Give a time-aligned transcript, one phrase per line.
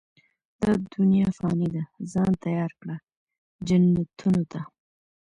[0.61, 2.95] دا دنيا فاني ده، ځان تيار کړه،
[3.67, 4.61] جنتونو ته